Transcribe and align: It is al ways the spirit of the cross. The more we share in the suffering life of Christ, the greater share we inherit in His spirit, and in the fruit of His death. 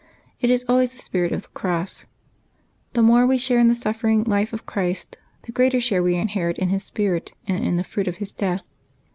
It 0.39 0.49
is 0.49 0.65
al 0.67 0.77
ways 0.77 0.93
the 0.93 0.97
spirit 0.97 1.31
of 1.31 1.43
the 1.43 1.47
cross. 1.49 2.05
The 2.93 3.03
more 3.03 3.27
we 3.27 3.37
share 3.37 3.59
in 3.59 3.67
the 3.67 3.75
suffering 3.75 4.23
life 4.23 4.51
of 4.51 4.65
Christ, 4.65 5.19
the 5.43 5.51
greater 5.51 5.79
share 5.79 6.01
we 6.01 6.15
inherit 6.15 6.57
in 6.57 6.69
His 6.69 6.83
spirit, 6.83 7.33
and 7.47 7.63
in 7.63 7.75
the 7.75 7.83
fruit 7.83 8.07
of 8.07 8.17
His 8.17 8.33
death. 8.33 8.63